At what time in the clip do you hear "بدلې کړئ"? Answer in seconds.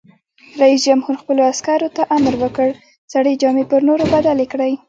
4.13-4.73